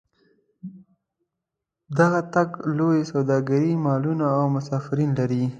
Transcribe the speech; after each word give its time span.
دغه 1.97 2.19
تګ 2.33 2.49
لوري 2.77 3.03
سوداګرۍ 3.11 3.71
مالونه 3.85 4.25
او 4.37 4.43
مسافرین 4.55 5.09
لري. 5.19 5.43